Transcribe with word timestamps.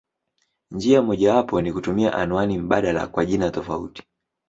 Njia 0.71 1.01
mojawapo 1.01 1.61
ni 1.61 1.73
kutumia 1.73 2.13
anwani 2.13 2.57
mbadala 2.57 3.07
kwa 3.07 3.25
jina 3.25 3.51
tofauti. 3.51 4.03